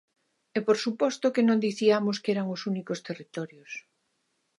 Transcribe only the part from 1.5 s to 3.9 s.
diciamos que eran os únicos territorios.